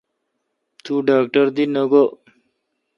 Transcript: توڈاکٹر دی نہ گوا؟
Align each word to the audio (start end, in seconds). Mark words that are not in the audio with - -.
توڈاکٹر 0.83 1.45
دی 1.55 1.65
نہ 1.73 1.83
گوا؟ 1.91 2.03